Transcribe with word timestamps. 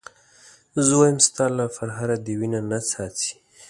زه 0.85 0.93
وایم 0.99 1.19
ستا 1.27 1.45
له 1.57 1.65
پرهره 1.75 2.15
دې 2.25 2.33
وینه 2.39 2.59
نه 2.69 2.79
څاڅي. 2.89 3.33